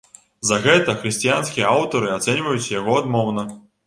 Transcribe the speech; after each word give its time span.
За 0.51 0.55
гэта 0.61 0.95
хрысціянскія 1.03 1.67
аўтары 1.73 2.07
ацэньваюць 2.15 2.71
яго 2.79 2.97
адмоўна. 3.03 3.45